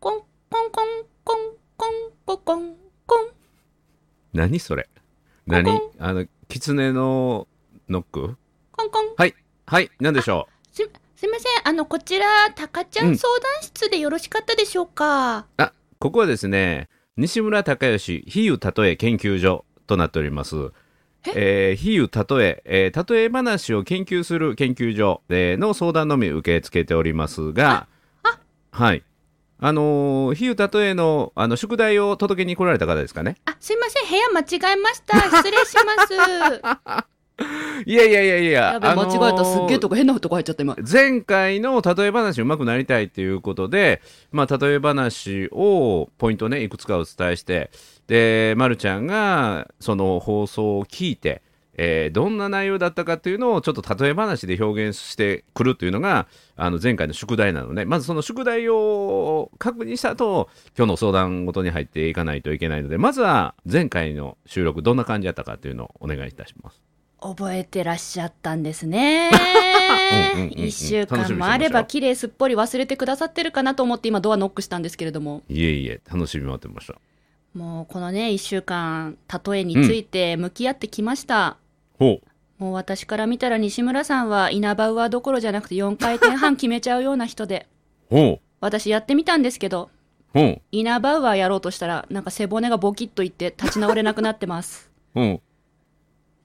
[0.00, 0.86] コンコンコン
[1.24, 1.36] コン
[1.76, 1.90] コン
[2.24, 2.74] ココン
[3.06, 3.28] コン。
[4.32, 4.88] 何それ？
[5.46, 5.78] 何？
[5.98, 7.46] あの狐の
[7.86, 8.38] ノック？
[8.72, 9.14] コンコン。
[9.14, 9.34] はい
[9.66, 11.68] はい何でしょすすいません。
[11.68, 13.10] あのこちらタカちゃうん。
[13.10, 16.88] ん相談室でよろしかったでしょうか、うあここはですね
[17.18, 20.56] 西村隆義比喩例え研究所となっております。
[21.26, 21.72] え？
[21.72, 27.86] ー、比喩例ええー例え話を研究する研究所、えーの相談のみ受け付けておりますが
[28.70, 29.02] はい
[29.60, 33.36] あのー比喩例えのあの宿題を届けに来られた方ですかね？
[33.44, 37.04] あすいません部屋間違えました失礼します
[37.86, 39.44] いやいやいやいややべ、間違えた。
[39.44, 40.76] すっげえとここ変なとこ入っちゃった今。
[40.90, 47.70] 前回の例え話うまくなりたいということで、まあ、例え話をポイントねいくつかお伝えして
[48.08, 51.40] で、ま、るちゃんがその放送を聞いて、
[51.82, 66.82] えーどんな内容だったかっていうのをちょっと例え話で表現してくるというのがあの前回の宿題なのでまずその宿題を確認した後今日の相談ごとに入っていかないといけないのでまずは前回の収録どんな感じだったかというのをお願いいたします。
[67.22, 69.30] 覚えてらっしゃったんですね。
[70.34, 70.66] うんうんうんうん。
[70.66, 75.42] 一週間もあれば綺麗すっぽり忘れてくださってるかなと思って今ドアノックしたんですけれども。
[75.48, 76.94] いえいえ楽しみに待ってました。
[77.54, 81.69] もうこのね一週間例えについて向き合ってきました、ほう
[82.00, 87.66] もう私から見たら西村さんはイナバウアーどころじゃなくて4回転半決めちゃうような人で。
[88.10, 88.40] ほう。
[88.60, 89.90] 私やってみたんですけど
[90.34, 90.62] ほう。
[90.72, 94.90] イナバウアーやろうとしたらなんか背骨がボキッといって立ち直れなくなってます。
[95.14, 95.34] ほう。
[95.34, 95.40] っ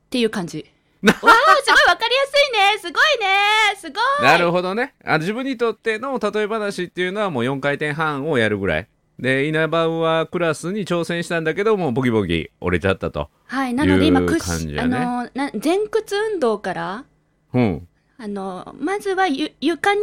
[0.09, 0.65] ていう感じ。
[1.05, 2.79] わあすごいわかりやすいね。
[2.79, 3.75] すごいね。
[3.77, 4.25] すごい。
[4.25, 4.93] なるほどね。
[5.03, 8.87] あの自分にとっての例え話っていうのはもう4回転半をやるぐらい
[9.19, 17.05] でイナバウアークラスに挑戦したんだけどもうボキボキ折れちゃったとはいなので今屈し、あのな前屈運動から
[17.53, 17.87] うん。
[18.17, 20.01] あのまずはゆ床に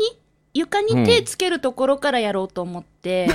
[0.55, 3.29] 床に手つけるところからやろうと思って、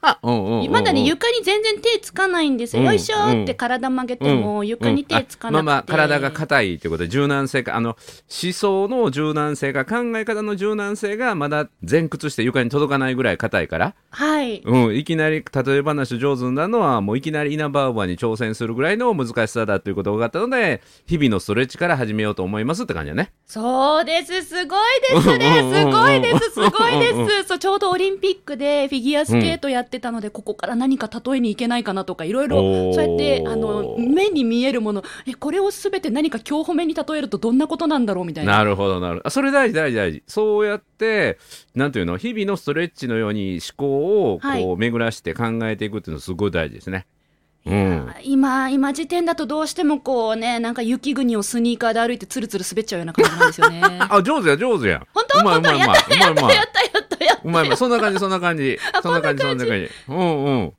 [0.00, 0.70] あ うんうんうんうん。
[0.70, 7.04] まだね床に全然手つかないんですよ、うんよいしょーって体曲げても床に手つかなくて、まあまあ体が硬いってこと。
[7.04, 7.96] で柔軟性があの
[8.42, 14.62] 思想の柔軟性が考え方の柔軟性がまだ前屈して床に届かないぐらい硬いから、はい。
[14.64, 23.32] うん、いきなり例え話上手になるのはもういきなりイナバに挑戦するぐらいの難しさだということが分かったので日々のストレッチから始めようと思いますって感じだね。
[23.46, 24.42] そうです。
[24.42, 25.70] すごいですね。
[25.72, 26.50] すごいです。
[26.50, 27.48] すごいです。
[27.48, 38.58] そうちょうどオリンピックでフィギュアスケートやってたので、ここから何か例えにいけないかなとかいろいろそうやってあの目に見えるものえこれをすべて何か今日褒めに例えるとどんなことなんだろうみたいな。
[38.58, 39.26] なるほどなるほど。
[39.28, 40.22] あそれ大事大事大事。
[40.26, 41.38] そうやって
[41.74, 44.62] なんていうの日々のストレッチのように思考をはい。
[44.64, 47.06] こう巡らして考えていくっていうのすごい大事ですね。
[47.66, 53.80] うん、今今時点だとどうしてもこうねなんか雪国をスニーカーで歩いてつるつる滑っちゃうような感じなんですよね。
[54.10, 54.98] あ上手や上手や。
[54.98, 55.06] ん。
[55.14, 55.40] 本当？
[55.40, 57.64] うまいうまいうまいうまいうまいやったやったやったうまい。
[57.64, 58.78] うまいそんな感じそんな感じ。
[58.92, 59.90] あそんな感じそんな感じ。
[60.08, 60.74] うんうん。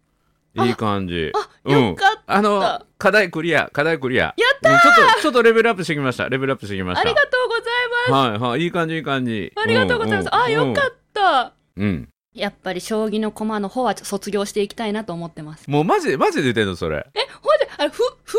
[0.68, 1.32] いい感じ。
[1.36, 2.34] あうんよかった。
[2.34, 4.26] あの課題クリア課題クリア。
[4.26, 6.30] やったちょっとちょっとレベルアップしてきました。
[6.30, 7.02] レベルアップしてきました。
[7.02, 7.64] ありがとうござい
[8.12, 8.42] ます。
[8.42, 8.62] はいはい。
[8.62, 9.52] いい感じいい感じ。
[9.56, 12.10] ありがとうございます、あよかっったたうん。
[12.34, 15.70] やっぱり将棋の駒の方は卒業していきたいなと思ってます。
[15.70, 17.06] もうマジでマジで言ってんのそれ。
[17.14, 18.38] えほんであれふふ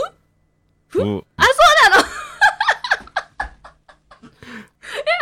[0.88, 1.02] ふ？
[1.02, 1.22] うん え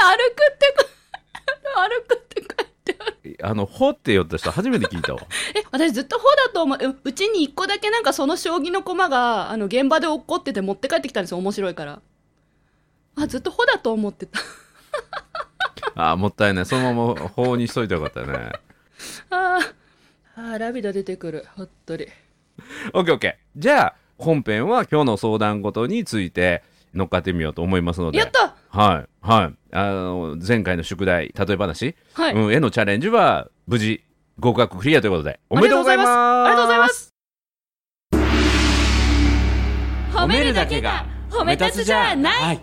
[0.00, 0.84] 歩くってこ
[1.74, 2.23] 歩く
[3.42, 5.20] あのほって言った人初めて聞いたわ。
[5.56, 6.78] え私ずっと「ほ」だと思う。
[6.78, 11.38] ううちに一個だけなんかその将棋の駒があの現場で落っこってて持って帰ってきたんですよ。
[11.38, 12.00] 面白いから。
[13.16, 14.40] あずっと「ほ」だと思ってた。
[15.96, 16.66] あーもったいない。
[16.66, 18.52] そのまま法にしといてよかったね。
[19.30, 19.74] あー
[20.36, 21.46] あーラビダ出てくる。
[21.56, 22.08] ほっとり。
[22.92, 26.62] OKOK じゃあ本編は今日の相談事について
[26.94, 28.18] 乗っかってみようと思いますので。
[28.18, 28.54] やった！
[28.68, 29.08] はい。
[29.26, 29.54] はい。
[29.72, 34.04] あの前回の宿題例え話、はい、うん、へのチャレンジは無事
[34.38, 36.08] 合格クリアということでおめでとうございます！
[36.08, 37.14] ありがとうございます。
[40.12, 42.42] 褒めるだけが褒め立つじゃない。
[42.42, 42.60] はい。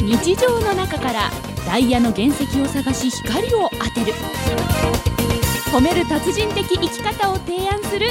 [0.00, 1.30] 日常の中から
[1.66, 4.12] ダイヤの原石を探し光を当てる。
[5.72, 8.08] 褒める達人的生き方を提案する。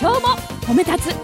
[0.00, 1.14] 今日も褒め立つ。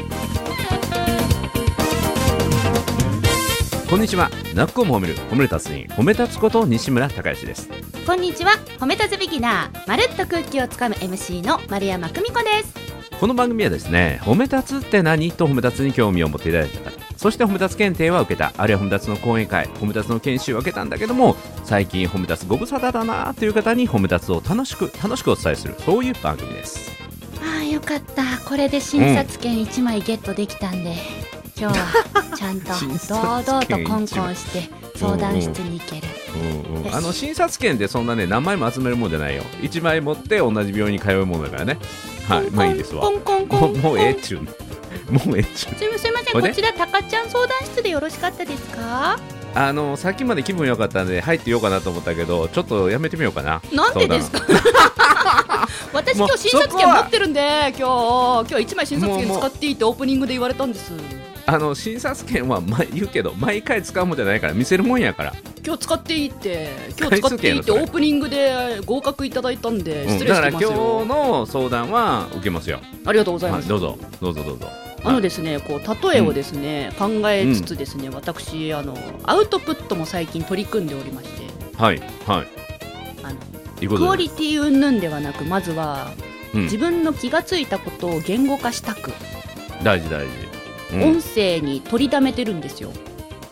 [3.88, 4.30] こんにちは。
[4.54, 5.14] なっこも褒める。
[5.30, 5.86] 褒める達人。
[5.94, 7.68] 褒め立つこと西村孝之です。
[8.06, 8.52] こんにちは。
[8.78, 9.88] 褒め立つビギナー。
[9.88, 13.18] まるっと空気をつかむ MC の丸山久美子です。
[13.20, 18.52] この番組はですね褒め立つって何と褒め立つに興味を持っていただいた方そして褒め立つ検定は受けた。
[18.56, 19.66] あるいは褒め立つの講演会。
[19.66, 25.74] 褒め立つの研修を受けたんだけども最近褒め立つご無沙汰だなという方に褒め立つを楽しく楽しくお伝えする。
[25.84, 27.03] そういう番組です
[27.84, 28.22] かった。
[28.48, 30.94] これで診察券1枚ゲットできたんで、
[31.58, 32.72] 今日はちゃんと
[33.08, 39.42] 堂々と券コンコンして相談室に行ける、うんうんあの診察券ってそんなね何枚も集めるもんじゃないよ。
[39.62, 41.78] 1枚持って同じ病院に通うものだからね。
[42.28, 43.02] はいまあいいですわ。
[43.02, 43.74] コンコンコン。
[43.76, 44.40] もうええっちゅう
[45.12, 49.18] もうええっちゅうすみませんこちらたかちゃん相談室でよろしかったですか？
[49.56, 53.62] あのさっきまで気分良かったんで入ってようかなと思ったけどちょっとやめてみようかな。
[53.72, 54.40] なんでですか？
[55.92, 60.92] 私今日診察券持ってるんで今日今日一枚診察券使っていいってオープニングで言われたんです。
[61.46, 65.34] あの診察券は毎言うけど毎回使うもんじゃないから見せるもんやから。
[65.64, 70.12] 今日使っていいって今日使っていいってオープニングで合格いただいたんでうん。
[70.14, 72.80] 失礼だから今日してますよ、の相談は受けますよ。
[73.06, 73.98] ありがとうございはい、ます、どうぞ。
[74.20, 74.68] どうぞどうぞ
[75.04, 81.44] あのですねこう例えをですね、考えつつですね、私あのアウトプットも最近取り組んでおりまして。
[81.76, 82.46] はいはい。
[83.22, 86.12] あのクオリティ云々ではなくまずは
[86.54, 86.62] うん。
[86.62, 89.12] 自分の気がついたことを言語化したく、
[89.82, 90.32] 大事大事、
[90.94, 91.02] うん。
[91.16, 92.90] 音声に取りためてるんですよ。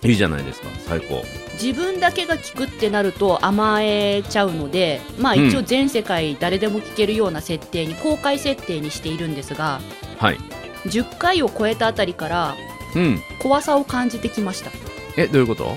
[0.03, 1.23] いいじゃないですか最高。
[1.63, 5.49] 自分だけが聞くってなると甘えちゃうのでまあうん。
[5.49, 9.81] 一応全世界誰でも聞けるような設定に公開設定にしているんですが
[10.19, 10.39] はい
[10.87, 12.57] 10回を超えたあたりから
[12.95, 13.21] うん。
[13.41, 14.71] 怖さを感じてきました。
[15.17, 15.77] えどういうこと？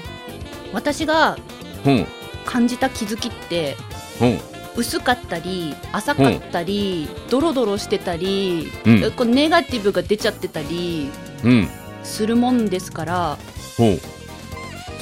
[0.73, 1.37] 私が
[1.85, 2.07] うん。
[2.45, 3.75] 感じた気づきって
[4.21, 4.39] うん。
[4.77, 9.11] 薄かったり浅かったり、ドロドロしてたり、うん。
[9.11, 11.09] こうネガティブが出ちゃってたり
[11.43, 11.69] うん。
[12.03, 13.37] するもんですから
[13.77, 13.99] ほう。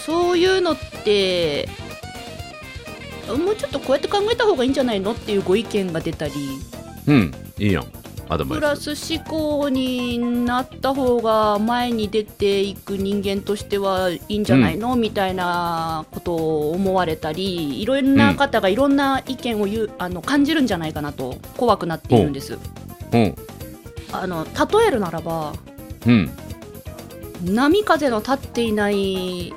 [0.06, 1.68] そういうのって
[3.28, 5.14] もうちょっとこうやって考えた方がいいんじゃないの？
[5.14, 6.34] っていうご意見が出たり
[7.08, 7.34] うん。
[7.58, 7.86] いいやん
[8.28, 8.60] プス。
[8.60, 22.58] ラス思考になった方が前に出ていく人間としてはいいんじゃないの、みたいなことを思われたりいろんな方がいろんな意見を言うあの感じるんじゃないかなと怖くなっているんです。
[23.12, 23.18] う。
[23.18, 23.36] ん
[24.12, 25.54] あの例えるならば
[26.06, 26.32] うん。
[27.46, 29.54] 波風の立っていない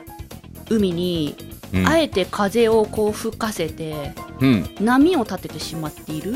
[0.70, 1.36] 海に、
[1.72, 1.86] うん。
[1.86, 4.68] あえて風をこう吹かせてうん。
[4.80, 6.34] 波を立ててしまっている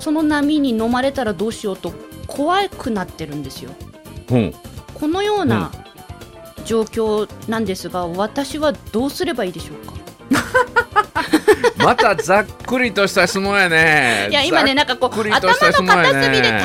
[0.00, 1.92] その波に飲まれたらどうしようと
[2.26, 3.70] 怖くなってるんですよ。
[4.28, 4.54] ほう
[4.94, 5.70] このような
[6.64, 9.94] 状況なんですが私はどうすればいいでしょうか？
[11.84, 14.28] またざっくりとした質問やね。
[14.30, 16.58] いや今ねなんかこうざっくりと頭の片隅で例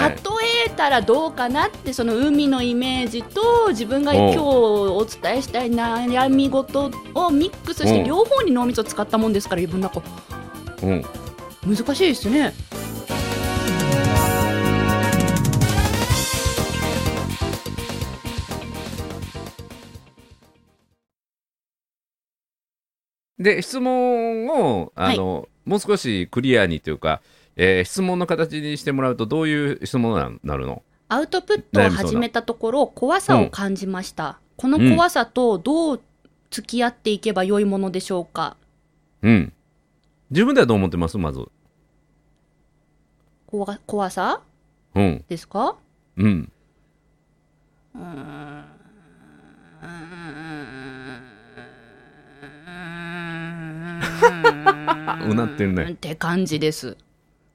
[0.65, 8.05] えたらどうかなってその海のイメージと自分が今日お伝えしたい悩み事をミックスしてうん。
[8.07, 10.01] 両方に脳みそ使ったもんですから自分なんか
[10.81, 11.05] うん。
[11.67, 12.53] 難しいですね
[23.41, 27.21] で質問をあの、もう少しクリアにというか、
[27.55, 30.83] えー質問の形にしてもらうとどういう質問になるの？
[31.09, 36.01] アウトプットを始めたところ怖さを感じました、この怖さとどう
[36.49, 38.55] 付き合っていけば良いものでしょうか？
[39.21, 39.53] うん。
[40.29, 41.17] 自分ではどう思ってます？
[41.17, 41.45] まず。
[43.47, 44.41] 怖怖さ？
[44.95, 45.25] うん。
[45.27, 45.75] ですか？
[46.15, 46.51] うん。
[47.93, 48.63] うーん
[55.29, 56.97] うなってるねって感じです。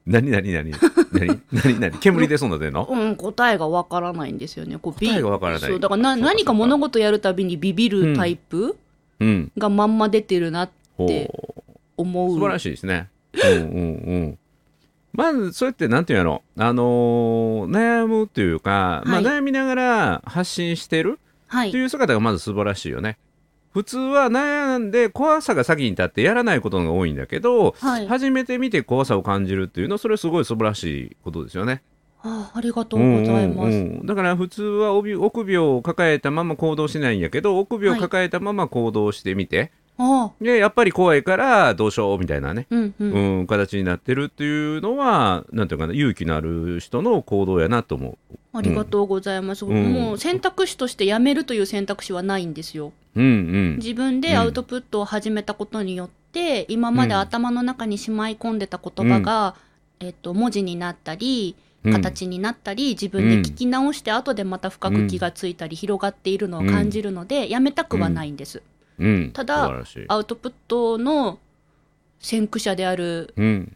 [0.05, 0.71] 何何何
[1.11, 2.85] 何何何煙でそんな出んの？
[2.89, 4.77] うん、答えがわからないんですよね。
[4.77, 8.77] こうビ答えがわからないそうだからな何か物事やるたびにビビるタイプ
[9.19, 12.33] うんがまんま出てるなっほてう思う。
[12.35, 13.09] 素晴らしいですね。
[13.33, 14.37] うんうんうん。
[15.13, 21.77] まず、それってなんていうのあのー悩むというか、まあ、はい悩みながら発信してるはいと。
[21.77, 23.17] いう姿がまず素晴らしいよね。
[23.77, 28.07] 普通は悩んで怖さが先に立ってやらないことが多いんだけど、はい。
[28.07, 31.83] 初めて見て怖さを感じるっていうのはそれはすごい素晴らしいことですよね。
[32.23, 33.67] あありがとうございます。
[33.67, 39.86] うんうんうんだから普通は帯臆病を抱えたまま行動しないんやけど臆病を抱えたまま行動してみて、ああ、
[40.39, 43.11] でやっぱり怖いからどうしようみたいなねうんうん。
[43.11, 48.17] うん、形になってるっていうのはなんていうかな勇気のある人の行動やなと思
[48.53, 49.65] ありがとうございます。
[49.65, 52.91] んもう選択肢としてやめるという選択肢はないんですよ。
[53.15, 53.21] う。
[53.21, 53.29] うんう
[53.73, 53.75] ん。
[53.77, 59.55] 自分でアウトプットを始めたことによって、今まで頭の中にしまい込んでた言葉が、
[59.99, 68.61] えっと、文字になったり、うん形になったり、自分で聞き直して後でまた深く気がついたり、広がっているのを感じるので、やめたくはないんです。
[68.99, 69.31] うん。
[69.31, 69.71] ただ。
[70.07, 71.39] アウトプットの
[72.19, 73.73] 先駆者であるうん。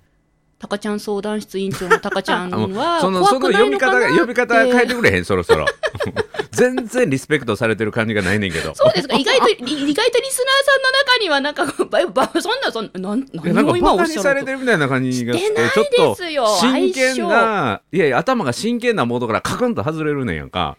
[0.62, 5.66] タカちゃん相談室委員長のタカちゃんはそのその怖くない読み方が呼び方変えてくれへんそろそろ。
[6.52, 8.76] 全然リスペクトされてる感じがないねんけど。
[8.76, 9.16] そうですか。
[9.16, 14.34] 意外と意外とリスナーさんの中にはなんかばばそんなそんななん何を今おっしゃると。
[14.36, 16.46] れてるみたいな感じがしてちょっとですよ。
[16.60, 20.78] 真剣相ないやいや頭が真剣なモードからカクンと外れるねんやんか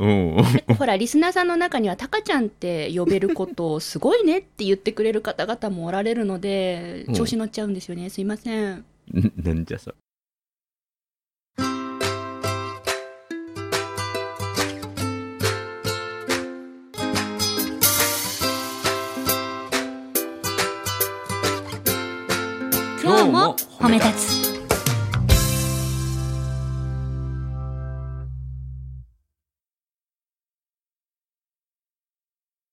[0.00, 0.36] うん。
[0.78, 8.08] ほら、リスナーさんの中には、タカちゃんって呼べることをすごいねって言ってくれる方々もおられるのでうん、調子乗っちゃうんですよね。
[8.08, 8.84] すいません。
[9.36, 9.96] なんじゃそれ。
[23.02, 24.49] 今日も褒め立つ。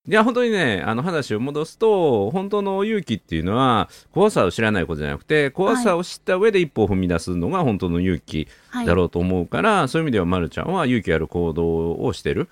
[0.08, 8.86] いや、本当にね、あの話を戻すと、本当の勇気っていうのは、怖さを知らないことじゃなくて、怖さを知った上で一歩を踏み出すのが本当の勇気はい。
[8.86, 12.48] だろうと思うから、そういう意味では、まるちゃんは勇気ある行動をしてる。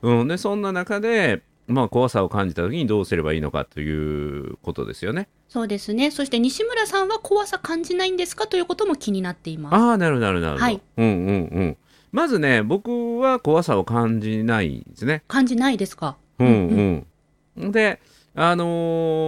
[0.00, 5.28] うん、で、そんな中で、まあ、怖さを感じた時にどうすればいいのかということですよね。
[5.48, 6.10] そうですね。
[6.10, 8.46] そして西村さんは怖さ感じないんですか？
[8.46, 9.74] ということも気になっています。
[9.74, 10.40] ああ、なるなる。
[10.40, 11.76] なるはいうんうんうん。
[12.12, 15.24] まずね、僕は怖さを感じないんですね。
[15.26, 16.16] 感じないですか？
[16.38, 17.06] うん
[17.56, 17.72] うん。
[17.72, 18.00] で、
[18.34, 18.64] あの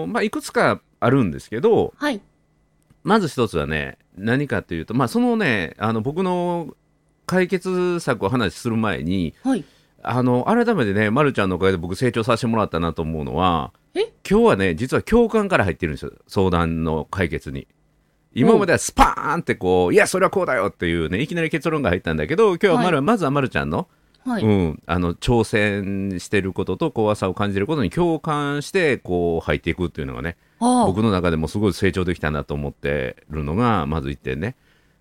[0.05, 2.21] ーまあ、いくつかあるんですけど、はい。
[3.05, 6.75] まず一つはね、何かというと、まあ、そのね、あの僕の
[7.27, 9.65] 解決策を話しする前に、はい。
[10.03, 14.13] あの改めてね、まるちゃんのおかげで僕、成長させてもらったなと思うのは、え？
[14.29, 17.67] 今日はね、実は共感から入ってるんですよ、相談の解決に。
[18.33, 23.89] 今まではスパーンってこう、いや、それはこうだよっていうね、いきなり結論が入ったんだけど、今日はまる、はまずはまるちゃんの、
[24.29, 24.43] はい。
[24.43, 34.57] うん、あの挑戦してることと怖さを感じることに共感してこう入っていくっていうのがね僕の中でもすごい成長できたなと思ってるのがまず1点ね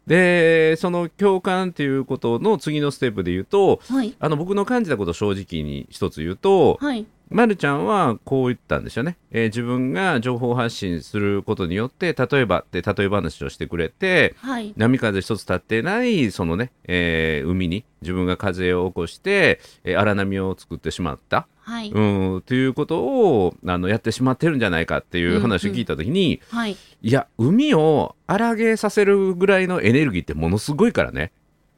[0.06, 4.16] でその共感っていうことの次のステップで言うとはい。
[4.20, 7.06] あの僕の感じたことを正直に一つ言うと、はい。
[7.30, 14.74] まるちゃんはこう言ったんですよね、えー自分が情報発信することによって例えばって例え話をしてくれてはい。
[14.78, 21.92] 波風一つ立ってないそのね、えー海に自分が風を起こして、えー荒波を作ってしまった、はい。
[21.92, 26.78] うん、ということをあのやってしまってるんじゃないかっていう話を聞いた時に、はい。
[27.02, 31.32] いや海を荒げさせるぐらいのエネルギーってものすごいからね。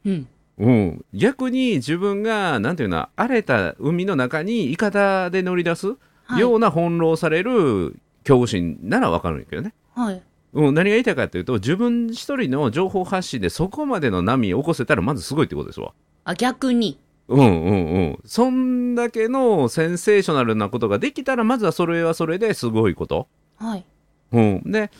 [0.04, 0.28] うん。
[0.60, 6.40] うん、逆に自分がなんていうの荒れた海の中にいかだで乗り出すはい。
[6.40, 9.72] ような翻弄される恐怖心ならわかるんやけどね。
[9.94, 10.22] はい。
[10.52, 15.92] うん、何が言いたいかというと自分一人の情報発信でそこまでの波を起こせたらまずすごいってことですわ。
[16.24, 17.00] あ、逆に。
[17.28, 18.18] うんうんうん。
[18.26, 23.28] そんだけのセンセーショナルなことができたらまずはそれはそれですごいこと。
[23.56, 23.84] はい。
[24.32, 24.90] うん、で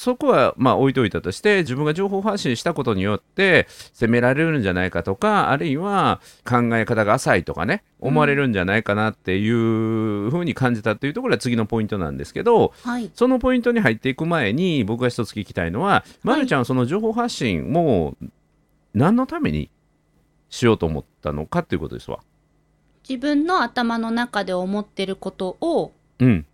[0.00, 13.10] そこはまあ置いといたとして自分が情報発信したことによって責められるんじゃないかとかあるいは考え方が浅いとかね思われるんじゃないかなっていうふうに感じたっていうところが次のポイントなんですけど、はい。
[13.14, 18.16] そのポイントに入っていく前に僕が一つ聞きたいのは、まるちゃんはその情報発信も
[18.94, 19.70] 何のために
[20.48, 22.20] しようと思ったのかっていうことですわ。
[23.06, 26.46] 自分の頭の中で思ってることをうん。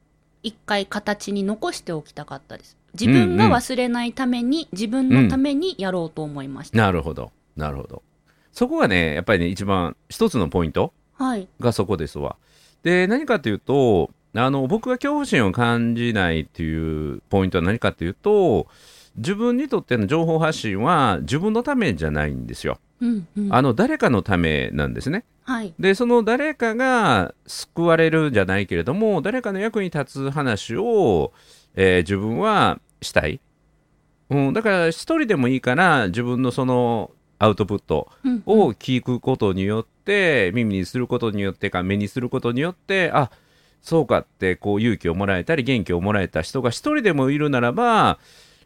[0.42, 2.76] 一回形に残しておきたかったです。
[2.98, 6.78] 自分が忘れないために、自分のためにやろうと思いました。
[6.78, 7.30] なるほど。
[7.56, 8.02] なるほど。
[8.52, 11.48] そこがね、やっぱりね、一番一つのポイントはい。
[11.60, 12.36] がそこですわ。
[12.82, 18.66] で、何かというと、あの、僕が恐怖心を感じないっていうポイントは何かというと、
[19.16, 22.78] 自分にとっての情報発信は自分のためじゃないんですよ。
[23.00, 23.54] うんうん。
[23.54, 25.24] あの、誰かのためなんですね。
[25.46, 25.72] はい。
[25.78, 31.32] でその誰かが救われるじゃないけれども誰かの役に立つ話を、
[31.76, 33.40] えー自分はしたい、
[34.30, 43.30] うん、だから一人でもいいから自分のそのアウトプットうんを聞くことによって、耳にすることによってか目にすることによってあ
[43.82, 48.18] そうかってこう勇気をもらえたり元気をもらえた人が一人でもいるならば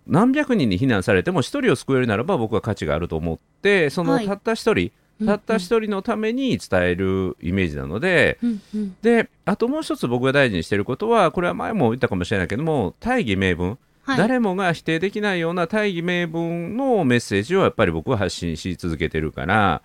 [0.06, 4.26] 何百人に非難されても一人を救えるならば僕は価値があると思ってそのはい。
[4.26, 4.92] たった一人、
[5.24, 8.96] たった一人のために伝えるイメージなので、うんうん。
[9.02, 14.18] であともう一つ僕が大事にしていることはこれは前も言ったかもしれないけども大義名分、はい。
[14.18, 19.82] 誰もが否定できないような大義名分のメッセージをやっぱり僕は発信し続けてるから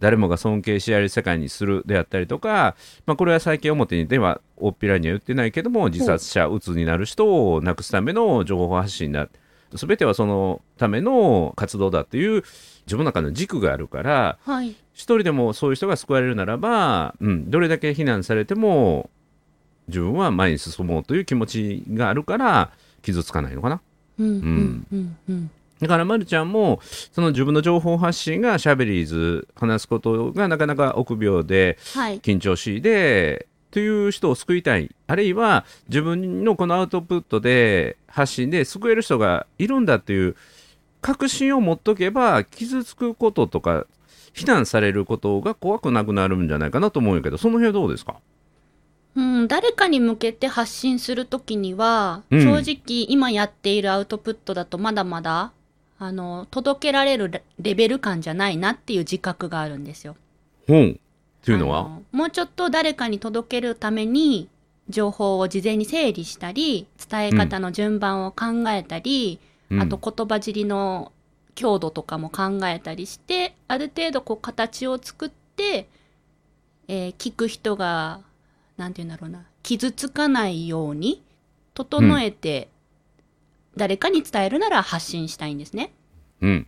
[0.00, 9.28] 誰もが尊敬し合える世界にするであったりとか、まあ、これは最近表にでは大っぴらには言ってないけども自殺者うつになる人をなくすための情報発信だ
[9.74, 12.42] 全てはそのための活動だっていう
[12.86, 14.70] 自分の中の軸があるからはい。
[14.94, 19.10] 一人でもそういう人が救われるならば、うん、どれだけ非難されても
[19.86, 22.72] 自分は前に進もうという気持ちがあるから
[23.02, 23.80] 傷つかないのかな？
[24.18, 24.86] うん
[25.28, 25.50] うん。
[25.80, 26.80] だから、まるちゃんも、
[27.12, 32.20] その自分の情報発信がシャベリーズ、話すことがなかなか臆病で、はい。
[32.20, 34.94] 緊張しいで、という人を救いたい。
[35.06, 40.34] あるいは、自分のこのアウトプットで、発信で救える人がいるんだっていう
[41.00, 43.86] 確信を持っとけば、傷つくこととか、
[44.32, 48.16] 非難されることが怖くなくなるんじゃないかなと思うんやけどその辺はどうですか？
[49.18, 52.40] うん、誰かに向けて発信するときには、うん。
[52.40, 55.50] 正直今やっているアウトプットだとまだまだ、
[55.98, 60.14] あの、届けられるレレベル感じゃないなっていう自覚があるんですよ。
[60.68, 61.88] 本っていうのは？
[62.12, 64.48] もうちょっと誰かに届けるために、
[64.88, 69.82] 情報を事前に整理したり、伝え方の順番を考えたり、うん。
[69.82, 71.10] あと言葉尻の
[71.56, 75.88] 強度とかも考えたりして、ある程度こう形を作って、
[76.86, 78.20] えー聞く人が、
[78.78, 81.22] なんて言うんだろうな、傷つかないように
[81.74, 82.68] 整えて、
[83.76, 85.92] 誰かに伝えるなら発信したいんですね。
[86.40, 86.66] うん。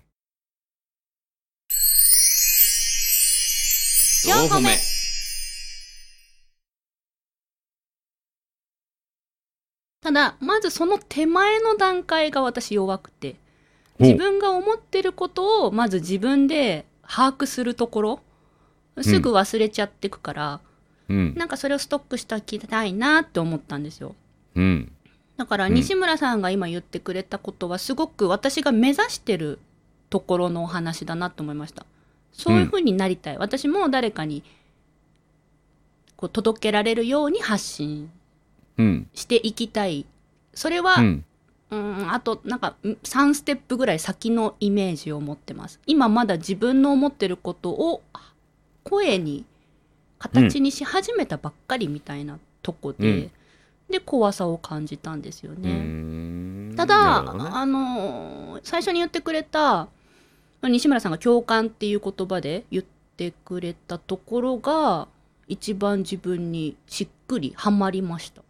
[4.26, 4.76] 4個目。
[10.02, 13.36] ただ、まずその手前の段階が私弱くて、
[14.00, 18.20] 自分が思ってることをまず自分で把握するところ、
[19.02, 20.60] すぐ忘れちゃってくから、
[21.10, 24.14] うんなんかそれをストックしておきたいなって思ったんですよ。
[24.54, 24.92] うん
[25.36, 29.58] だからうん西村さんが今言ってくれたことはすごく私が目指してる
[30.08, 31.84] ところのお話だなと思いました。
[32.32, 33.38] そういうふうになりたい。
[33.38, 34.44] 私も誰かに
[36.16, 38.10] こう届けられるように発信
[38.78, 40.06] うんしていきたい。
[40.54, 41.24] それは、ううん
[42.04, 45.80] ん、あとなんかん3ステップぐらい先のイメージを持ってます。
[45.86, 48.02] 今まだ自分の思ってることを
[48.84, 49.44] 声に
[50.20, 53.30] 形にし始めたばっかりみたいなとこで、うん。
[53.90, 55.72] で怖さを感じたんですようね。
[55.72, 56.74] ん。
[56.76, 57.28] ただ、ね。
[57.50, 59.88] あのー最初に言ってくれた
[60.62, 62.84] 西村さんが共感っていう言葉で言っ
[63.16, 65.08] てくれたところが
[65.48, 68.42] 一番自分にしっくりはまりました。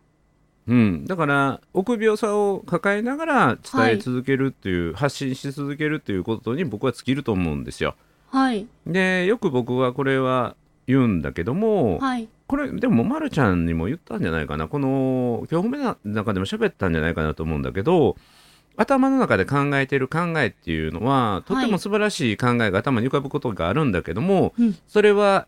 [0.66, 7.94] うん、だから臆病さを抱えながら伝え続けるっていう、発信し続けるっていうことに僕は尽きると思うんですよ。
[8.30, 10.54] はい、でよく僕はこれは
[10.90, 14.68] 言うんだけども、はい、これでも、ま、るちゃんにも言ったんじゃないかな。
[14.68, 18.16] この今日褒めの中でも喋ったんじゃないかなと思うんだけど
[18.76, 24.76] 頭の中で考えてる考えっていうのはとっても素晴らしい考えが頭に浮かぶことがあるんだけども、うん。
[24.86, 25.46] それは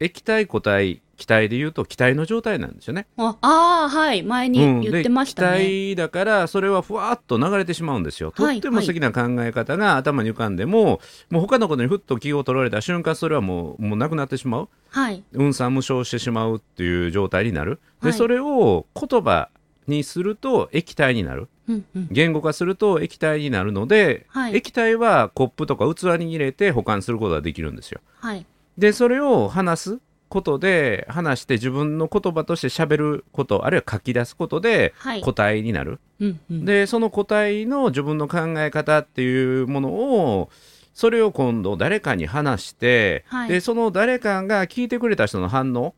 [0.00, 3.06] 液体固体気体で言うと気体の状態なんですよね。
[3.16, 5.90] ああーはい前に言ってましたね。
[5.90, 8.32] うんだからそれはふわっと流れてしまうんですよ。
[8.32, 14.68] とはいっても素敵な考え方が頭に浮かんでも、もう他のことにふっと気を取られた瞬間それはもうもうなくなってしまう。
[14.88, 17.78] はい運算無償してしまうっていう状態になる。
[18.00, 19.48] で、はいそれを言葉
[19.86, 21.48] にすると液体になる。
[21.68, 28.00] うんうん言語化すると液体になるので、はい液体はコップとか器に入れて保管することができるんですよ。
[28.18, 28.44] はい
[28.76, 30.00] でそれを話す
[30.32, 35.20] ことで話して自分の言葉として喋ることあるいは書き出すことではい。
[35.20, 36.64] 答えになる、うんうん。
[36.64, 40.48] でその答えの自分の考え方っていうものを
[40.94, 43.50] それを今度誰かに話して、はい。
[43.50, 45.94] でその誰かが聞いてくれた人の反応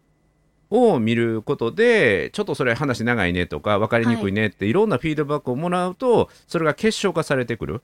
[0.71, 4.73] を見ることでちょっとそれ話長いねとか分かりにくいねってい。
[4.73, 7.83] ろんなフィードバックをもらうとそれが結晶化されてくる。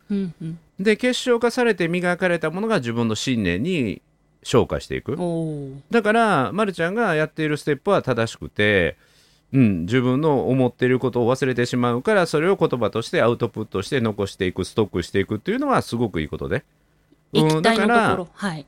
[0.81, 4.03] で結晶化されて磨かれたものが自分の信念に
[4.43, 5.17] 昇華していく。
[5.91, 8.97] だから、ま、るちゃんがやっているステップは正しくて、
[9.53, 16.63] うん、自分の思っていることを忘れてしまうからそれを言葉としてアウトプットして残していくストックしていくっていうのはすごくいいことで、うん
[17.33, 18.29] 液体のとこだからろ。
[18.33, 18.67] はい。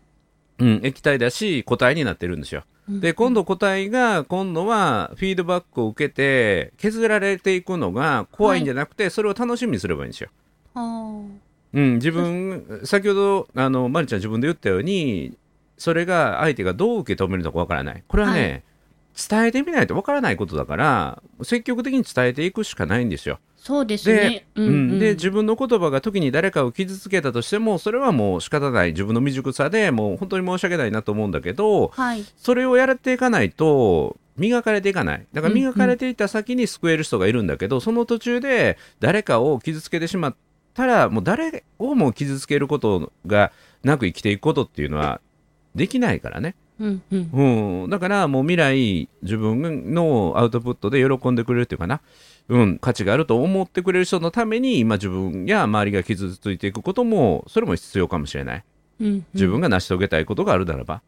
[0.59, 2.65] うん、液体だし答えになってるんですよ。
[2.89, 10.31] で今度答えが今度はフィードバックを受けて削られていくのが怖いんじゃなくて、それを楽しみにすればいいんですよ。
[10.75, 15.37] うん、自分先ほどあのまるちゃん自分で言ったように
[15.83, 18.05] それが相手がどう受け止めるのかわからない。
[18.07, 18.63] これはね、
[19.29, 23.41] 伝えてみないとわからないことだから積極的に伝えていくしかないんですよ。
[23.57, 24.47] そうですでね。
[24.55, 24.67] うん。
[24.67, 24.99] うん。
[25.01, 28.91] で自分の言葉が時に誰かを傷つけたとしてもそれはもう仕方ない。
[28.91, 32.25] 自分の未熟さでもう本当に申し訳ないなと思うんだけどはい。
[32.37, 35.27] それをやっていかないと磨かれていかない。
[35.33, 40.37] だから磨かれていった先に救える人がいるんだけど、その途中で誰かを傷つけてしまっ
[40.75, 43.51] たらもう誰をも傷つけることが
[43.83, 45.21] なく生きていくことっていうのは
[45.75, 47.83] できないからね、うんうん。
[47.85, 52.01] うん、だからもう未来自分のアウトプットで喜んでくれるっていうかな、
[52.49, 58.65] うん、価値があると思ってくれる人のために今自分や周りが傷ついていくこともそれも必要かもしれない。
[59.01, 59.27] うんうん。
[59.35, 61.03] 自分が成し遂げたいことがあるならば、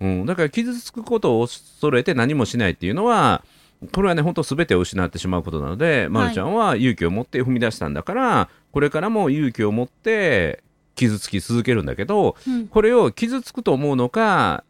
[0.00, 3.44] うん、だから傷つくことを恐れて何もしないっていうのは
[3.92, 10.62] これはね本当全てを失ってしまうことなので、まるちゃんは勇気を持って踏み出したんだからこれからも勇気を持って
[10.94, 12.68] 傷つき続けるんだけどうん。
[12.68, 14.64] これを傷つくと思うのか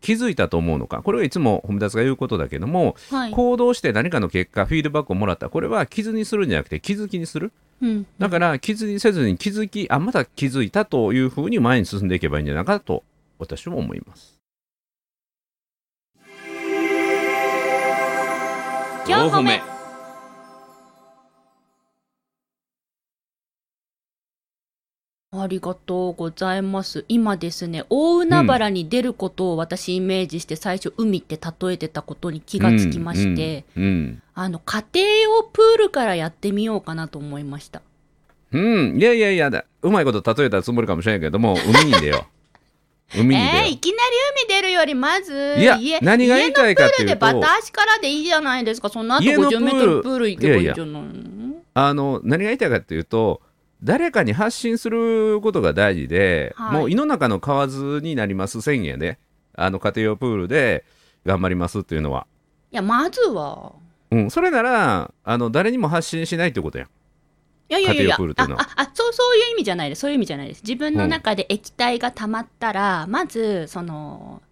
[0.00, 3.30] 気づいたと思うのかこれはいつも踏み出すが言うことだけどもはい。
[3.32, 5.48] 行動して何かの結果フィードバックをもらった。
[5.48, 7.52] これは傷にするんじゃなくて気づきにする。
[7.82, 8.06] うん。
[8.18, 13.02] だから傷にせずに気づきあまた気づいたというふうに前に進んでいけばいいんじゃないかと
[13.38, 14.36] 私は思います。
[19.06, 19.75] 4歩目
[25.42, 27.04] ありがとうございます。
[27.08, 37.82] 今ですね、大海原に出ることを私イメージして、最初海って例えてたことに気がつきまして、うんうんあの、家庭用プールからやってみようかなと思いました。
[38.52, 42.26] うん、いやいやいやだ、うまいこと例えたつもりかもしれないけども、海に出よ
[43.14, 43.18] う。
[43.20, 43.64] 海に出よう。
[43.64, 43.98] えー、いきなり
[44.48, 51.26] 海出るよりまずいや家何が言いたいかいうと家のプールでバタ足からでいいじゃないですかその後家のプー50ルメートルプール行けばいいじゃないの？
[51.74, 53.42] あの何が言いたいかっていうと
[53.82, 56.72] 誰かに発信することが大事で、はい。
[56.72, 59.18] もう胃の中の蛙になります宣言で。
[59.56, 60.84] あの家庭用プールで
[61.24, 62.26] 頑張りますっていうのは、
[62.70, 63.72] いやまずは。
[64.10, 66.88] うん、それならあの誰にも発信しないってことやん。
[67.68, 68.16] いやいやいやいや。
[68.16, 68.62] 家庭用プールっていうのは。
[68.62, 70.00] あああそうそういう意味じゃないです。
[70.00, 70.62] そういう意味じゃないです。
[70.62, 74.42] 自分の中で液体が溜まったら、まずその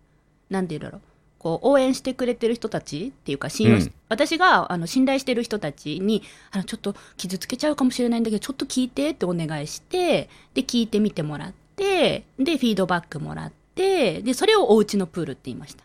[0.48, 1.13] なんて言うんだろう
[1.44, 3.92] こう応援してくれてる人たちっていうか信用し、うん。
[4.08, 15.84] 私があの信頼してる人たちにあのちょっと傷つけちゃうかもしれないんだけどちょっと聞いてってお願いしてで聞いてみてもらってでフィードバックもらってでそれをお家のプールって言いました。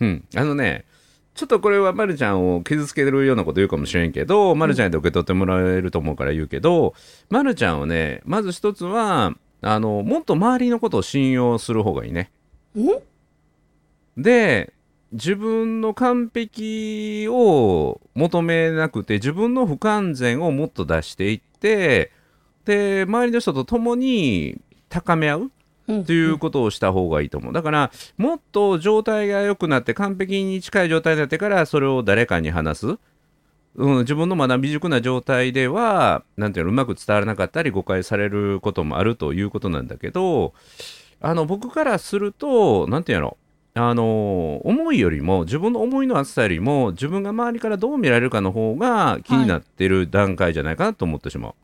[0.00, 0.84] うん、あのね、
[1.36, 6.94] ちょっとこれはまるちゃんを傷つけるようなこと言うかもしれんけど、まるちゃんで受け取ってもらえると思うから言うけど、
[7.30, 12.32] まるちゃんをね、まず一つは、あの、もっと周りのことを信用する方がいいね。
[12.76, 13.00] お？
[14.16, 14.72] で、
[15.12, 22.12] 自分の完璧を求めなくて、自分の不完全をもっと出していって、
[22.64, 25.50] で、周りの人と共に高め合う。
[25.88, 27.52] うんということをした方がいいと思う。
[27.52, 32.98] だから、もっと状態が良くなって、完璧に近い状態になってから、それを誰かに話す。
[33.74, 40.54] うん、自分のまだ未熟な状態では、なんていうの、うまく伝わらなかったり、誤解されることもあるということなんだけど、
[41.20, 43.36] あの、僕からすると、なんていうの、
[43.74, 51.54] あの、思いよりも、自分の思いの厚さよりも、自分が周りからどう見られるかの方が気になってる段階じゃないかなと思ってしまう。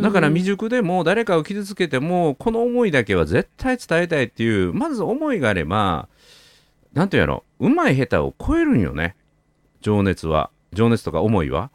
[0.00, 6.08] だから未熟でも誰かを傷つけてもこの思いだけは絶対伝えたいっていうまず思いがあれば
[6.92, 9.16] なんていうやろうまい下手を超えるんよね。
[9.80, 10.50] 情熱は。
[10.72, 11.70] 情熱とか思いは、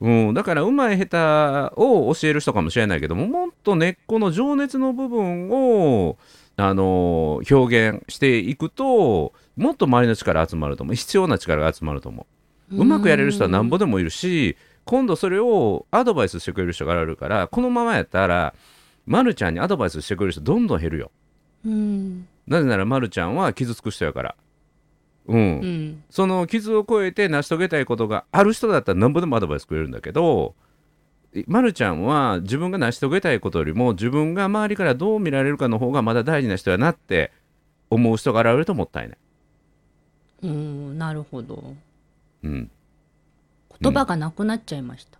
[0.00, 6.18] うん、だからうまい下手を教える人かもしれないけどももっと根っこの情熱の部分を
[6.56, 10.94] あの表現していくともっと周りの力集まると思う。
[10.94, 12.26] 必要な力が集まると思
[12.70, 12.76] う。
[12.76, 18.54] うまくやれる人はなんぼでもいるし今度それをアドバイスしてくれる人があるからこのままやったら
[19.06, 21.10] まるちゃんにアドバイスしてくれる人どんどん減るよ。
[21.64, 22.26] うん。
[22.46, 24.36] なぜならまるちゃんは傷つく人やから。
[25.26, 26.04] うん、うん。
[26.10, 30.54] その傷を超えて成し遂げたいことがある人だったらなんぼでもアドバイスくれるんだけど
[31.46, 37.32] まるちゃんは自分が成し遂げたいことよりも自分が周りからどう見られるかの方がまだ大事な人やなって
[37.90, 39.18] 思う人が現れるともったいない、
[40.42, 41.74] うんなるほど
[42.44, 42.70] うん、
[43.80, 45.18] 言葉がなくなっちゃいました。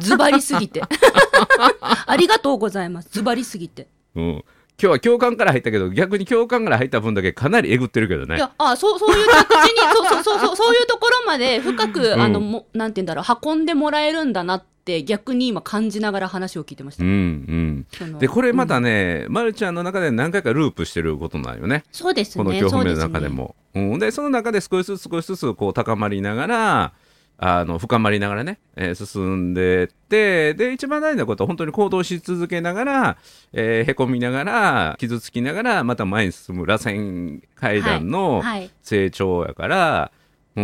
[0.00, 0.82] ズバリすぎて。
[1.80, 3.08] ありがとうございます。
[3.12, 3.86] ズバリすぎて。
[4.16, 4.44] うん、今
[4.76, 17.02] 日は共感から入ったけど逆に共感から入った分だけかなりえぐってるけどねいや、あ、そう、そういう着地に、そうそうそうそう、そういうところまで深く、うんあの、も、なんて言うんだろう、運んでもらえるんだなって、逆に今感じながら話を聞いてました。
[17.02, 22.44] うんうんでこれまたうんね、まるちゃんの中で何回かループしてることなんよねそうですね。
[22.44, 22.98] この今日褒めの。
[22.98, 23.56] 中でも。
[23.74, 26.92] うん、でその中で少しずつ少しずつこう高まりながら
[27.38, 33.18] あの深まりながらね、えー進んでってで一番大事なことは本当に行動し続けながら、
[33.52, 38.70] えーへこみながら傷つきながらまた前に進む螺旋階段のはい。
[38.82, 40.12] 成長やから、
[40.56, 40.60] う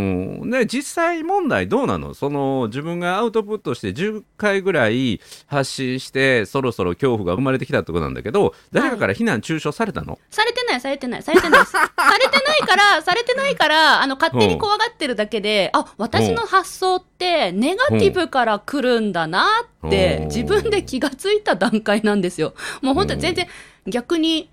[0.46, 2.14] ん、で実際問題どうなの？
[2.14, 11.66] その自分がアウトプットして10回ぐらい発信してそろそろ恐怖が生まれてきたってことなんだけど誰かから非難中傷されたの、されてない、されてない、されてない。
[11.66, 11.78] さ
[12.18, 19.46] れてないから、 されてないから、あの、勝手に怖がってるだけで、あ、私の発想って、ネガティブから来るんだな
[19.86, 20.26] ってう、ん。
[20.28, 22.54] 自分で気がついた段階なんですよ。
[22.80, 23.46] もう本当に全然、
[23.86, 24.48] 逆に、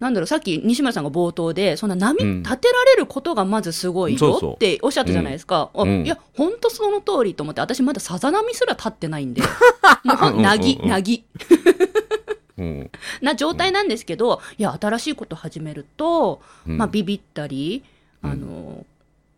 [0.00, 2.42] なんだろう、さっき西村さんが冒頭で、そんな波うん。
[2.42, 4.50] 立てられることがまずすごいそうそう。
[4.50, 5.70] よっておっしゃったじゃないですか。
[5.74, 6.04] あうん。
[6.06, 9.42] いや、本当その通りと思って、私まださざ波すら立ってないんで、
[10.04, 11.24] もうほん、なぎうんうんう、んなぎ。
[12.56, 12.90] うん。
[13.20, 16.78] な状態なんですけど、いや、新しいこと始めると、うん。
[16.78, 17.84] まあ、ビビったり、
[18.22, 18.30] うん。
[18.30, 18.86] あの、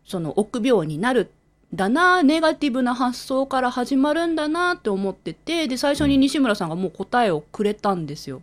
[0.06, 1.30] その臆病になる
[1.72, 8.42] んだな、ネガティブな発想から始まるんだなって思ってて、で、最初に西村さんがもう答えをくれたんですよ。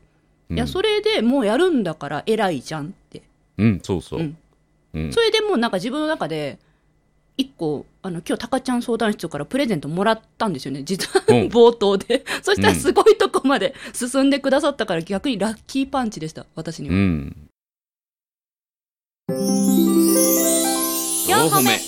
[0.51, 3.21] いや、それでもうやるんだから偉いじゃんって。
[3.57, 4.37] うんそうそう、うん。
[4.93, 5.13] うん。
[5.13, 6.57] それでもうなんか自分の中で、
[7.37, 10.83] 一個あの今日タカちゃん相談室からプレゼントもらったんですよね。
[10.83, 11.47] 実はうん。
[11.47, 12.25] 冒頭で。
[12.41, 16.47] そしたらすごいとこまで進んでくださったから逆にラッキーパンチでした。
[16.55, 17.35] 私には、うん。
[21.27, 21.79] 四歩目。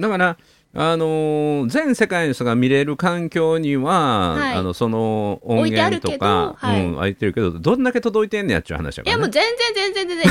[0.00, 0.38] だから、
[0.74, 4.54] あのー全世界の人が見れる環境には、はい。
[4.54, 6.84] あのその音置いてあるけど源とか、はい。
[6.84, 9.18] うん、空いてるけど、どんだけ届いてんねやっちゅう話だから、ね。
[9.18, 9.42] いやもう全
[9.74, 10.26] 然全然全然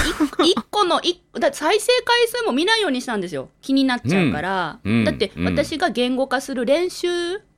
[0.48, 3.50] 一 一個の一だって再生回数も見ないようにしたんですよ。
[3.62, 4.94] 気になっちゃうから、うん。
[5.00, 5.04] うん。
[5.06, 5.46] だってうん。
[5.46, 7.08] 私が言語化する練習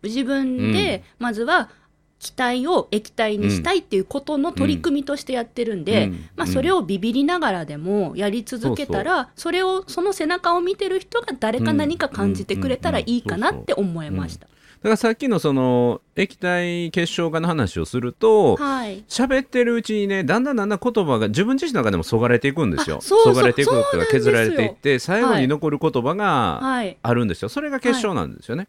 [0.02, 1.70] 自分でまずは
[2.20, 6.30] 気体を液体にしたいっていうことの取り組みとしてやってるんで、うん。
[6.36, 14.48] まあ、それをビビりながらでもやり続けたら、それをその背中を見てる人が誰か何か感じてくれたらいいかなって思いました。
[14.48, 19.04] だからさっきのその液体結晶化の話をすると、はい。
[19.08, 22.98] 喋ってるうちにね、だんだんだんだん言葉が自分自身の中でもそがれていくんですよ。
[22.98, 26.98] あそがれていくっていうか削られていって、最後に残る言葉がはい。
[27.02, 27.50] あるんですよ。
[27.50, 28.62] それが結晶なんですよね。
[28.62, 28.68] はい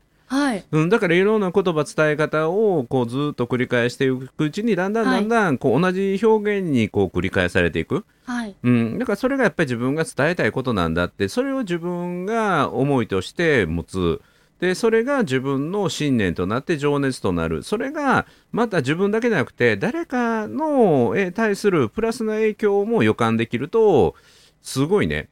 [0.70, 8.54] うん、だからいろんな言葉伝え方をこうずっと繰り返していくうちにだんだんだんだんこう同じ表現にこう繰り返されていく、はい。
[8.62, 14.22] うん、だからそれがやっぱり自分が伝えたいことなんだってそれを自分が思いとして持つ。
[14.60, 17.62] でそれが自分の信念となって情熱となる。
[17.62, 24.14] それがまた自分だけじゃなくて誰かのえ対するプラスの影響も予感できると
[24.60, 25.30] すごいね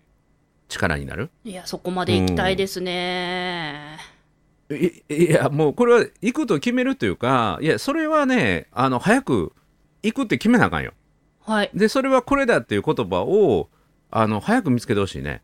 [0.69, 1.31] 力になる。
[1.45, 3.99] いやそこまで行きたいですね。
[4.01, 4.18] い
[4.71, 9.53] いやもうこれは行くと決めるというかいやそれはねあの早く
[10.03, 10.93] 行くって決めなあかんよ
[11.41, 13.69] はいでそれはこれだっていう言葉を
[14.11, 15.43] あの早く見つけてほしいね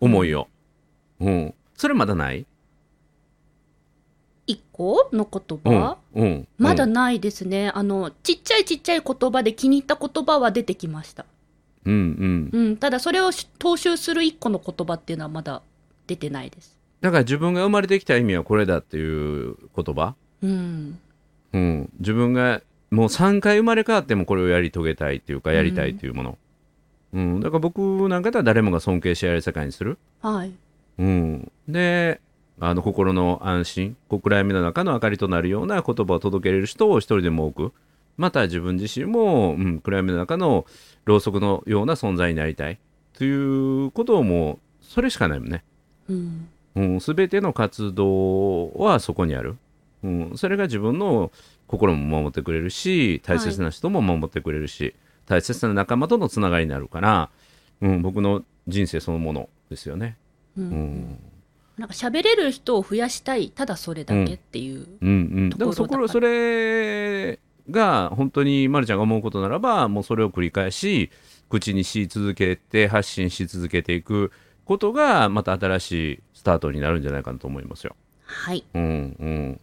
[0.00, 0.48] 思いを
[1.20, 2.44] うんそれまだない？
[4.46, 7.70] 一個の言うん葉、うんまだうんないですね。
[7.74, 11.26] あの、ちっちゃいちっちゃい言葉で気に入った言葉は出てきました。
[11.84, 12.76] うんうんうん。
[12.78, 15.60] ただ、それをし踏襲する一個の言葉っていうのはまだ
[16.06, 16.77] 出てないです。
[17.00, 20.14] だから自分が生まれてきた意味はこれだっていう言葉。
[20.42, 20.98] うん。
[21.52, 21.92] うん。
[21.98, 26.38] 自分がもう3回生まれ変わってもこれをやり遂げたいっていうかやりたいっていうもの。
[27.12, 29.98] うん、だから僕なんかだったら誰もが尊敬し合える世界にする。
[30.20, 30.52] はい。
[30.98, 32.20] うん、で
[32.60, 33.96] あの心の安心。
[34.10, 37.72] 暗闇の中の明かりとなるような言葉を届けれる人を一人でも多く。
[38.16, 40.66] また自分自身も、うん、暗闇の中の
[41.04, 42.78] ろうそくのような存在になりたい。
[43.12, 45.64] ということをもうそれしかないもんね、
[46.08, 46.48] うん。
[46.78, 49.56] うん、全ての活動はそこにある、
[50.04, 51.32] うん、それが自分の
[51.66, 54.94] 心も守ってくれるし大切な人も守ってくれるし、
[55.26, 57.30] 大切な仲間とのつながりになるから、
[57.82, 60.16] うん、僕の人生そのものですよね。
[60.56, 60.64] うん。
[60.64, 61.18] うん
[61.78, 64.88] なんか喋れる人を増やしたい、ただそれだけっていう。
[65.00, 67.38] うんうん、とだころだからからそこそれ
[67.70, 71.10] が本当にまるちゃんが思うことならばもうそれを繰り返し
[71.48, 74.32] 口にし続けて発信し続けていく
[74.68, 77.96] ことがまた新しいスタートになるんじゃないかなと思いますよ。
[78.26, 78.62] はい。
[78.74, 78.84] うんう
[79.26, 79.60] ん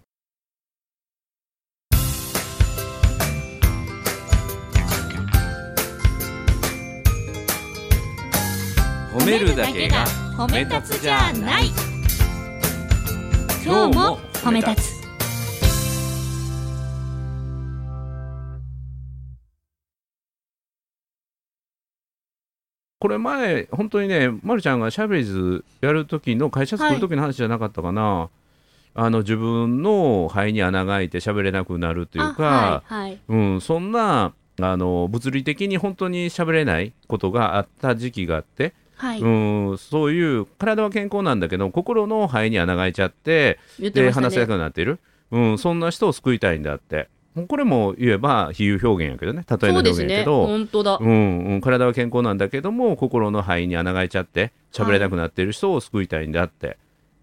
[9.14, 11.68] 褒めるだけが褒め立つじゃない
[13.64, 15.05] 今日も褒め立つ。
[23.06, 28.30] これ前本当にね、ま、るちゃんがシャベリーズやる時の会社作る時の話じゃなかったかな、
[28.96, 33.20] あの自分の肺に穴が開いて喋れなくなるというか、あはい、はい。
[33.28, 39.22] うん、そんなあの物理的に本当に喋れないことがあった時期があって、はい。
[39.22, 44.48] うん、そういう体は健康なんだけど心の肺に穴が開いちゃってで言ってました話せなね。
[44.48, 44.98] くなっている、
[45.30, 47.08] うん、そんな人を救いたいんだって
[47.44, 49.92] これも言えば比喩表現やけどね例えの表。
[49.92, 50.48] 現やけど。
[50.48, 50.98] 本当だ。
[51.02, 56.78] うんうん、体は健康なんだけども心の肺に穴が開いちゃって喋れなくなっている人を救いたいんだって、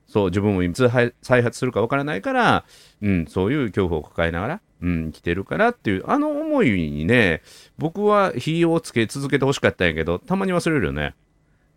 [0.07, 2.65] そう自分もいつ再再発するかわからないから、
[3.01, 7.41] うん、そういう恐怖を抱えながら、うん、生きてるからっていうあの思いにね
[7.79, 11.15] 僕は火をつけ続けてほしかったんやけどたまに忘れるよね。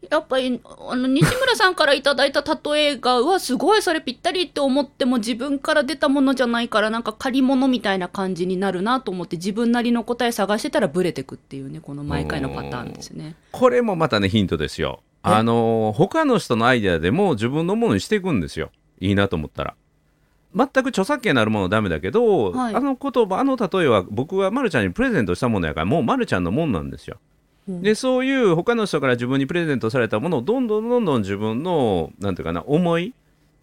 [0.10, 13.36] やっぱりあの西村さんからいただいた例えがうわすごいそれぴったりって思っても自分から出たものじゃないからなんか借り物みたいな感じになるなと思って自分なりの答え探してたらブレてくっていうねこの毎回のパターンですね。
[13.52, 15.02] これもまたねヒントですよ。
[15.26, 19.76] えあの他の人のアイデアでも自分のものにしていくんですよいいなと思ったら。
[20.56, 27.18] 全く著作権のあるものはダメだけど、はいあの言葉あの例えは僕はまるちゃんにプレゼントしたものやからもうまるちゃんのもんなんですよ。
[27.68, 27.82] うん。
[27.82, 33.14] でそういう他の人から自分にプレゼントされたものをどんどんどんどん自分のなんていうかな思い、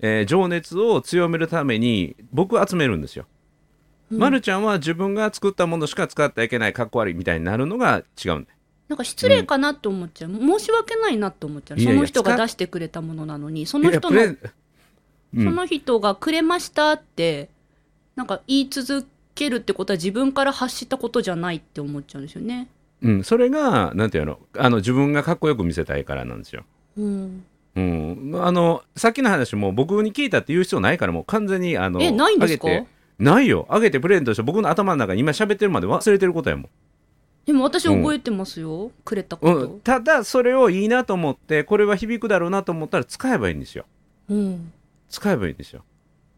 [0.01, 3.27] えー情熱を強めるために僕は集めるんですよ。
[4.11, 4.19] うん。
[4.19, 8.51] まるちゃんは自分が作ったものしか使ってはいけないかっこ悪いみたいになるのが違うんだ
[8.89, 11.81] なんか失礼かなって思っちゃう、申し訳ないなって思っちゃう。
[11.81, 15.45] その人が出してくれたものなのにその人のうん。
[15.45, 17.49] その人がくれましたって
[18.17, 22.69] なんか言い続けるってことは自分から発したことじゃないって思っちゃうんですよね。
[23.03, 26.65] うん、それがなんていうのあの自分がかっこよく見せたいからなんですよ。
[26.97, 32.69] うん、うん、あのさっきの話も僕に聞いたって言う必要ないからもう完全にあのえないんですか？
[33.19, 33.67] ないよ。
[33.71, 36.69] 上げてプレゼントして僕の頭の中に今喋ってるまで忘れてることやもん。
[37.45, 39.59] でも私覚えてますよ、くれたこと。
[39.59, 43.85] うん、ただそれをいいなと思ってこれは響くだろうなと思ったら使えばいいんですよ。
[44.29, 44.73] うん、
[45.09, 45.85] 使えばいいんですよ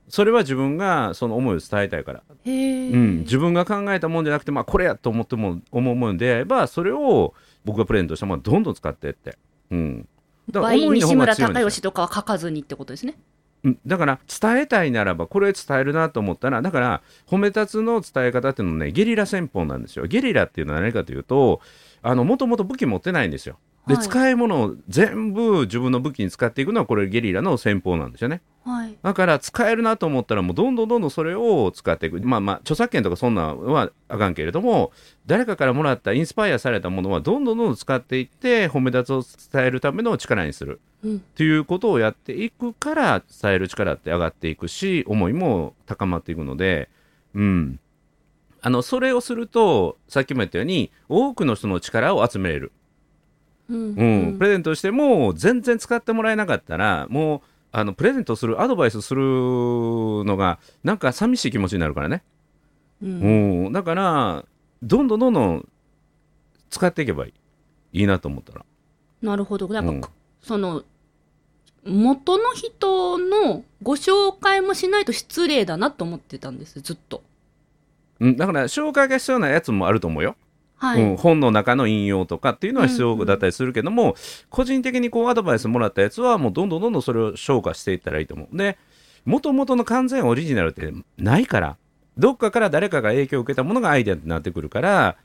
[0.09, 9.39] それは自分がその思いを伝えたいから、うん、自分が考えたもんじゃなくて、まあ、これやと思っても思うものに出会えばそれを僕がプレゼントしたものどんどん使ってって、
[9.71, 10.09] うん、
[10.51, 11.49] だから西村が強いんですよ。
[11.49, 13.17] 孝義とかは書かずにってことですね。
[13.65, 13.79] うん。
[13.87, 20.05] だから伝えたいならばこれ伝えるなと思ったらだから褒め立つの伝え方っていうのはねゲリラ戦法なんですよ。
[20.07, 21.61] ゲリラっていうのは何かというと
[22.03, 24.05] もともと武器持ってないんですよで、はい。
[24.05, 28.41] 使い物を全部自分の武器に使っていくのはこれゲリラの戦法なんですよね。
[28.65, 28.97] はい。
[29.03, 32.21] だから使えるなと思ったらもうどんどんどんどんそれを使っていく。
[32.21, 34.93] まあまあ著作権とかそんなんはあかんけれども
[35.27, 40.81] 誰かからもらったインスパイアされたものはどんどんどんどん使っていって褒め立つを伝えるための力にする。
[41.03, 46.89] うん、っていうことをやっていくから伝える力って上がっていくし思いも高まっていくので、
[47.35, 47.79] うん、
[48.63, 52.73] あのそれをするとさっきも言ったように多くの人の力を集めれる、
[53.69, 57.41] うん、うんプレゼントしても全然使ってもらえなかったらもう
[57.73, 62.23] あのプレゼントするアドバイスするのがなんか寂しい気持ちになるからね、
[63.03, 64.45] う、うんん、だから
[64.83, 65.69] どんどんどんどん
[66.71, 67.35] 使っていけばいい
[67.95, 68.65] いいなと思ったら。
[69.23, 69.69] なるほど。
[69.69, 70.83] なんか、うんその、
[71.87, 77.23] 元の人のご紹介もしないと失礼だなと思ってたんです、ずっと。
[78.21, 80.37] うん、だから紹介が必要なやつもあると思うよ。
[80.77, 81.03] はい。
[81.03, 84.17] うん、本の中の引用とかっていうのは必要だったりするけども、
[84.51, 88.57] 個人的にこうアドバイスもらったやつはもうどんどんどんどんそれを消化していったらいいと思う。
[88.57, 88.79] で
[89.25, 91.77] もともとの完全オリジナルってないから
[92.19, 95.17] どっかから誰かが影響を受けたものがアイデアになってくるから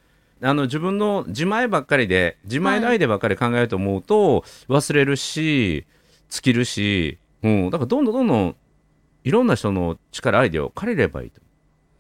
[0.42, 5.86] あの自分の自前ばっかりで自前のアイデアばっかり考えると思うと忘れるし
[6.30, 8.56] 尽きるし、うん、だからどんどんどんどん
[9.26, 11.42] いろんな人の力アイデアを借りればいいと、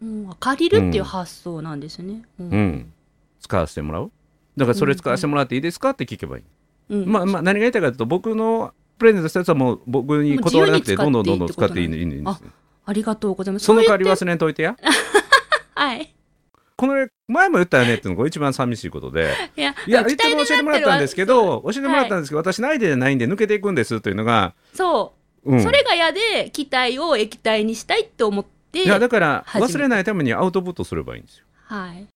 [0.02, 2.24] うん、借りるっていう発想なんですね。
[2.40, 2.94] うんうん、
[3.50, 4.12] 使わせてもらう？
[4.56, 5.90] だからそれ使わせてもらっていいですか？
[5.90, 6.44] って聞けばいい。
[6.90, 7.12] うん。
[7.12, 12.44] まあまあ何が言いたいかというと僕のプレゼントしたやつはもう僕に断らなくてどんどんどんどん使ってていいんです
[12.86, 13.66] ありがとうございます。
[13.66, 14.78] その代わり忘れんといてや。
[15.74, 16.14] はい。
[16.76, 19.34] この前も言ったよねっていうのが一番寂しいことで。
[19.58, 31.46] いや、いやいつも教えてもらったんですけど教えてもらったんでですけど、私のアイデアじゃないんで抜けていくんですというのが、そう、うん、それが嫌で、期待を液体にしたいって思って、いやだから忘れないためにアウトプットすればいいんですよ。
[31.66, 32.08] はい。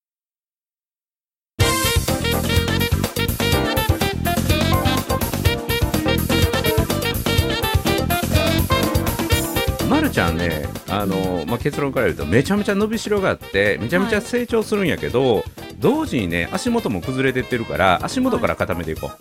[10.13, 15.43] ちゃんねあの、まあ、結論から言うとめちゃめちゃ伸びしろがあってめちゃめちゃ成長するんやけど、
[15.79, 19.11] 同時にね足元も崩れてってるから足元から固めていこ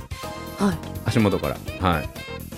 [0.61, 0.77] う、はい。
[1.07, 1.57] 足元から。
[1.89, 2.09] はい。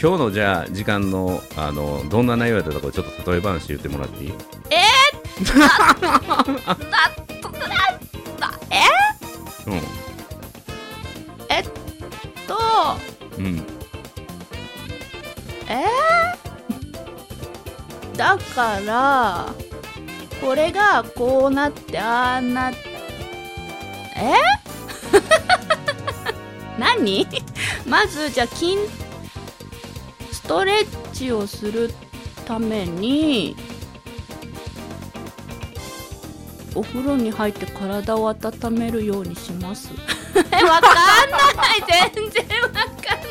[0.02, 4.30] 今日のじゃあ時間のあのどんな内容だったかちょっと例え話言ってもらっていい？
[4.30, 4.34] う
[9.76, 9.80] ん。
[12.46, 12.58] と、
[13.38, 13.62] うん。
[15.68, 16.43] えー、
[18.16, 19.52] だから、
[20.40, 22.74] これがこうなって、ああなっ、
[24.16, 24.34] え？
[26.78, 27.26] 何？
[27.86, 28.76] まず、じゃあ、筋、
[30.32, 31.92] ストレッチをする
[32.46, 33.56] ために、
[36.74, 39.92] お風呂に入って体を温めるようにします。
[40.34, 40.80] わかんな
[41.76, 42.10] い。
[42.12, 43.23] 全然わかんない。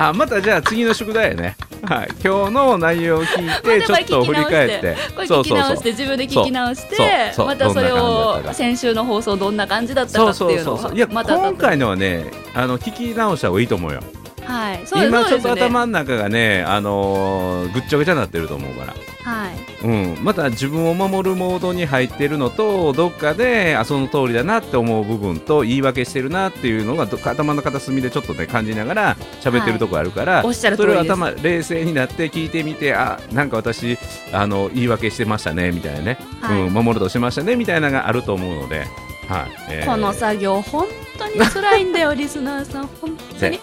[0.00, 1.56] あまたじゃあ次の宿題やね。
[1.82, 2.08] はい。
[2.24, 4.96] 今日の内容を聞いてちょっと振り返って。
[5.14, 14.00] これ聞き直して自分で聞き直してまたそれを先週の放送どんな感じだったかっていうのを今回のはねあの聞き直した方がいいと思うよ
[14.48, 14.86] はい。
[14.86, 18.94] そう今ちょっと頭の中がねあのーぐっちゃぐちゃになってると思うから。
[19.24, 19.68] はい。
[19.84, 33.98] うん、また自分を守るモードに入ってるのとどっかであその通りだなって思う部分と言い訳してるなっていうのがど頭の片隅でちょっとね感じながら喋ってるとこあるから、おっしゃる通それを頭冷静になって聞いてみてあなんか私
[34.32, 36.60] あの言い訳してましたねみたいなね、はい。
[36.62, 38.86] うん、守るとしましたねみたいなのがあると思うので、
[39.28, 39.50] はい。
[39.70, 39.86] えー。
[39.86, 40.86] この作業本
[41.18, 42.86] 当に辛いんだよリスナーさん。
[42.86, 43.60] 本当せに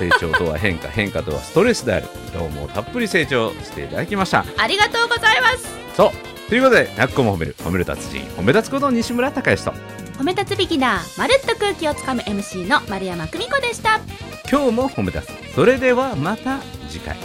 [0.00, 4.44] 成長とは変化変化とはストレスであるどうもたっぷり成長していただきました。
[4.56, 5.68] ありがとうございます。
[5.96, 6.48] そう。
[6.48, 9.72] ということで、なっこも褒める、褒める達人、褒め立つこと西村孝之と、
[10.18, 14.00] 褒め立つビギナーまるっと空気をつかむ MC の丸山久美子でした。
[14.50, 17.18] 今日も褒め出すそれではまた次回